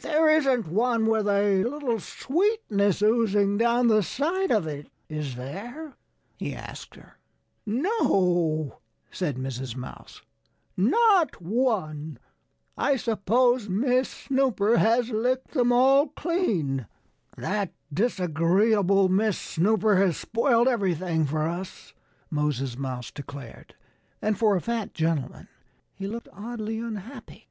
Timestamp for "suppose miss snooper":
12.96-14.78